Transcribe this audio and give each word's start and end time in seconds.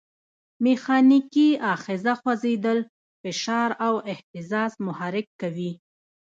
میخانیکي 0.63 1.47
آخذه 1.73 2.13
خوځېدل، 2.21 2.79
فشار 3.21 3.69
او 3.85 3.93
اهتزاز 4.11 4.71
محرک 4.85 5.27
کوي. 5.41 5.71